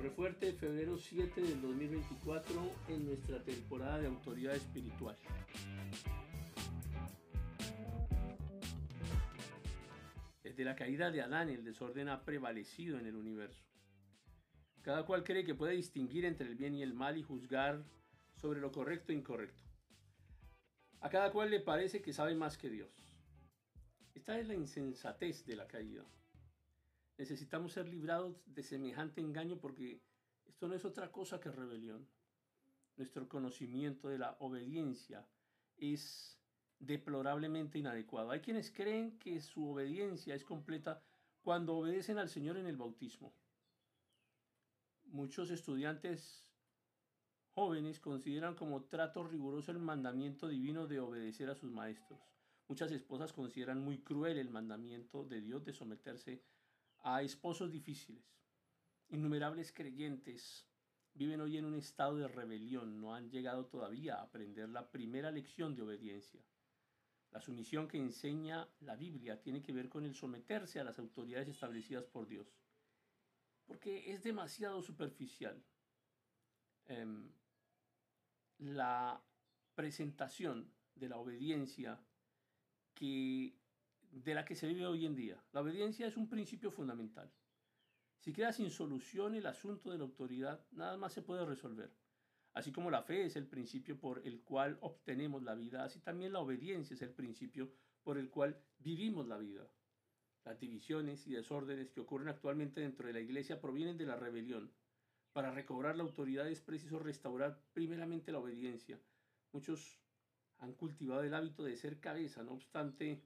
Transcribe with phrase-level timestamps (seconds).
[0.00, 5.14] Torre Fuerte, febrero 7 del 2024, en nuestra temporada de autoridad espiritual.
[10.42, 13.62] Desde la caída de Adán, el desorden ha prevalecido en el universo.
[14.80, 17.84] Cada cual cree que puede distinguir entre el bien y el mal y juzgar
[18.36, 19.62] sobre lo correcto e incorrecto.
[21.00, 22.90] A cada cual le parece que sabe más que Dios.
[24.14, 26.06] Esta es la insensatez de la caída.
[27.20, 30.00] Necesitamos ser librados de semejante engaño porque
[30.46, 32.08] esto no es otra cosa que rebelión.
[32.96, 35.28] Nuestro conocimiento de la obediencia
[35.76, 36.40] es
[36.78, 38.30] deplorablemente inadecuado.
[38.30, 41.02] Hay quienes creen que su obediencia es completa
[41.42, 43.34] cuando obedecen al Señor en el bautismo.
[45.04, 46.50] Muchos estudiantes
[47.50, 52.18] jóvenes consideran como trato riguroso el mandamiento divino de obedecer a sus maestros.
[52.66, 56.59] Muchas esposas consideran muy cruel el mandamiento de Dios de someterse a
[57.22, 58.24] esposos difíciles.
[59.08, 60.66] Innumerables creyentes
[61.14, 65.30] viven hoy en un estado de rebelión, no han llegado todavía a aprender la primera
[65.30, 66.40] lección de obediencia.
[67.30, 71.48] La sumisión que enseña la Biblia tiene que ver con el someterse a las autoridades
[71.48, 72.48] establecidas por Dios,
[73.66, 75.62] porque es demasiado superficial.
[76.86, 77.30] Em,
[78.58, 79.22] la
[79.74, 82.00] presentación de la obediencia
[82.94, 83.59] que
[84.10, 85.42] de la que se vive hoy en día.
[85.52, 87.32] La obediencia es un principio fundamental.
[88.18, 91.90] Si queda sin solución el asunto de la autoridad, nada más se puede resolver.
[92.52, 96.32] Así como la fe es el principio por el cual obtenemos la vida, así también
[96.32, 99.66] la obediencia es el principio por el cual vivimos la vida.
[100.44, 104.72] Las divisiones y desórdenes que ocurren actualmente dentro de la iglesia provienen de la rebelión.
[105.32, 109.00] Para recobrar la autoridad es preciso restaurar primeramente la obediencia.
[109.52, 110.00] Muchos
[110.58, 113.22] han cultivado el hábito de ser cabeza, no obstante,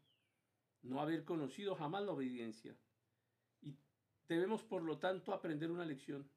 [0.84, 2.77] no haber conocido jamás la obediencia.
[3.61, 3.77] Y
[4.28, 6.28] debemos, por lo tanto, aprender una lección,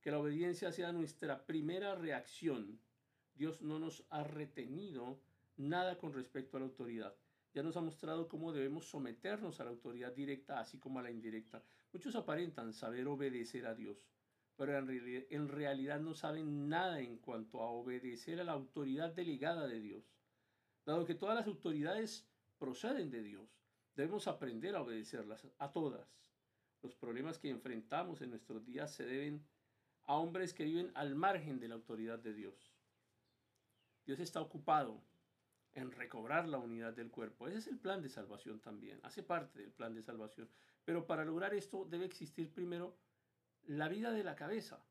[0.00, 2.78] que la obediencia sea nuestra primera reacción.
[3.34, 5.18] Dios no nos ha retenido
[5.56, 7.14] nada con respecto a la autoridad.
[7.54, 11.10] Ya nos ha mostrado cómo debemos someternos a la autoridad directa, así como a la
[11.10, 11.62] indirecta.
[11.92, 14.04] Muchos aparentan saber obedecer a Dios,
[14.56, 19.80] pero en realidad, no saben nada en cuanto a obedecer a la autoridad delegada de
[19.80, 20.04] Dios.
[20.84, 22.28] Dado que todas las autoridades
[22.58, 23.48] proceden de Dios,
[23.94, 26.08] Debemos aprender a obedecerlas, a todas.
[26.82, 29.46] Los problemas que enfrentamos en nuestros días se deben
[30.04, 32.74] a hombres que viven al margen de la autoridad de Dios.
[34.04, 35.00] Dios está ocupado
[35.72, 37.48] en recobrar la unidad del cuerpo.
[37.48, 40.48] Ese es el plan de salvación también, hace parte del plan de salvación.
[40.84, 42.96] Pero para lograr esto debe existir primero
[43.66, 44.84] la vida de la cabeza,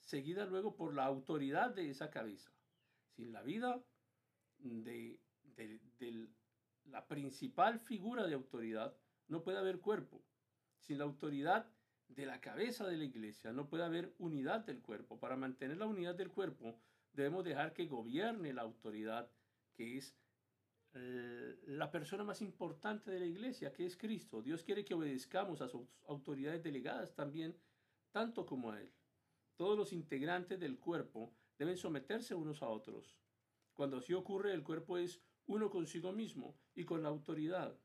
[0.00, 2.50] seguida luego por la autoridad de esa cabeza.
[3.14, 3.82] Sin la vida
[4.58, 5.20] de,
[5.98, 6.30] del
[6.90, 8.96] la principal figura de autoridad,
[9.28, 10.22] no puede haber cuerpo.
[10.78, 11.70] Sin la autoridad
[12.08, 15.18] de la cabeza de la iglesia no puede haber unidad del cuerpo.
[15.18, 16.78] Para mantener la unidad del cuerpo
[17.12, 19.30] debemos dejar que gobierne la autoridad,
[19.74, 20.16] que es
[20.94, 24.42] eh, la persona más importante de la iglesia, que es Cristo.
[24.42, 27.56] Dios quiere que obedezcamos a sus autoridades delegadas también,
[28.12, 28.92] tanto como a Él.
[29.56, 33.18] Todos los integrantes del cuerpo deben someterse unos a otros.
[33.74, 37.78] Cuando así ocurre, el cuerpo es uno consigo mismo y con la autoridad.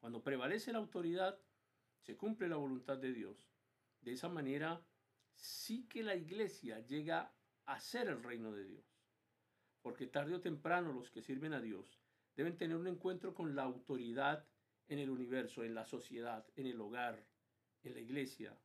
[0.00, 1.40] Cuando prevalece la autoridad,
[2.00, 3.36] se cumple la voluntad de Dios.
[4.00, 4.84] De esa manera,
[5.34, 7.34] sí que la iglesia llega
[7.66, 8.84] a ser el reino de Dios.
[9.82, 12.00] Porque tarde o temprano los que sirven a Dios
[12.36, 14.46] deben tener un encuentro con la autoridad
[14.86, 17.26] en el universo, en la sociedad, en el hogar,
[17.82, 18.56] en la iglesia.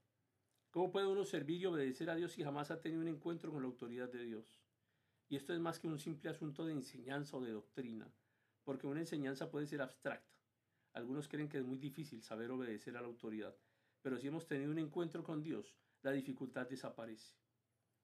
[0.71, 3.61] ¿Cómo puede uno servir y obedecer a Dios si jamás ha tenido un encuentro con
[3.61, 4.62] la autoridad de Dios?
[5.29, 8.11] Y esto es más que un simple asunto de enseñanza o de doctrina,
[8.63, 10.37] porque una enseñanza puede ser abstracta.
[10.93, 13.55] Algunos creen que es muy difícil saber obedecer a la autoridad,
[14.01, 17.35] pero si hemos tenido un encuentro con Dios, la dificultad desaparece.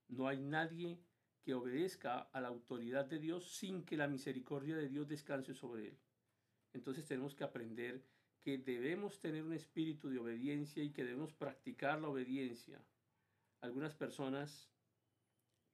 [0.08, 1.00] No hay nadie
[1.42, 5.90] que obedezca a la autoridad de Dios sin que la misericordia de Dios descanse sobre
[5.90, 6.00] él.
[6.74, 8.04] Entonces tenemos que aprender
[8.40, 12.84] que debemos tener un espíritu de obediencia y que debemos practicar la obediencia.
[13.62, 14.72] Algunas personas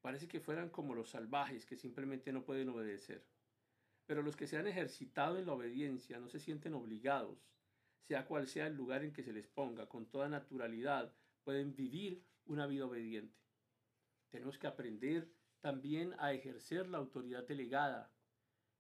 [0.06, 3.25] Parece que fueran como los salvajes que simplemente no pueden obedecer.
[4.06, 7.50] Pero los que se han ejercitado en la obediencia no se sienten obligados,
[8.04, 11.12] sea cual sea el lugar en que se les ponga, con toda naturalidad
[11.44, 13.36] pueden vivir una vida obediente.
[14.30, 15.28] Tenemos que aprender
[15.60, 18.13] también a ejercer la autoridad delegada.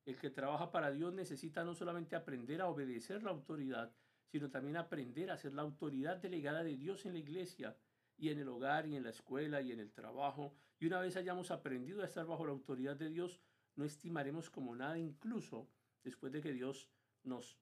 [0.05, 3.91] El que trabaja para Dios necesita no solamente aprender a obedecer la autoridad,
[4.27, 7.75] sino también aprender a ser la autoridad delegada de Dios en la iglesia
[8.17, 11.17] y en el hogar y en la escuela y en el trabajo, y una vez
[11.17, 13.41] hayamos aprendido a estar bajo la autoridad de Dios,
[13.75, 15.69] no estimaremos como nada, incluso
[16.03, 16.89] después de que Dios
[17.23, 17.57] nos,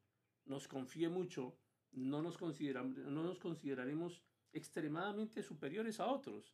[0.45, 1.57] nos confíe mucho,
[1.91, 4.21] no nos, no nos consideraremos
[4.51, 6.53] extremadamente superiores a otros.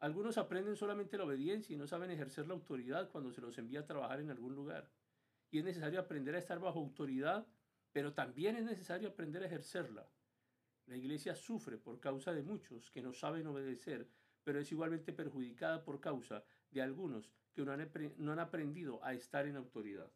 [0.00, 3.80] Algunos aprenden solamente la obediencia y no saben ejercer la autoridad cuando se los envía
[3.80, 4.90] a trabajar en algún lugar.
[5.50, 7.46] Y es necesario aprender a estar bajo autoridad,
[7.92, 10.08] pero también es necesario aprender a ejercerla.
[10.88, 14.08] La iglesia sufre por causa de muchos que no saben obedecer,
[14.42, 17.72] pero es igualmente perjudicada por causa de algunos que no
[18.32, 20.10] han, aprendido a estar en autoridad.